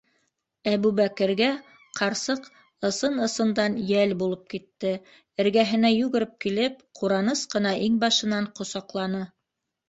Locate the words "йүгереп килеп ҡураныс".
5.99-7.45